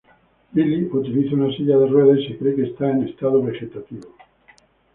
Billy 0.51 0.85
utiliza 0.91 1.35
una 1.35 1.55
silla 1.55 1.77
de 1.77 1.85
ruedas 1.85 2.21
y 2.21 2.29
se 2.29 2.35
cree 2.39 2.55
que 2.55 2.63
está 2.63 2.89
en 2.89 3.03
estado 3.07 3.39
vegetativo. 3.43 4.09